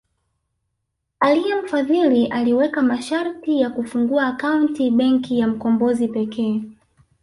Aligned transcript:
Aliyemfadhili 1.19 2.27
aliweka 2.27 2.81
masharti 2.81 3.61
ya 3.61 3.69
kufungua 3.69 4.27
akaunti 4.27 4.91
Benki 4.91 5.39
ya 5.39 5.47
Mkombozi 5.47 6.07
pekee 6.07 6.63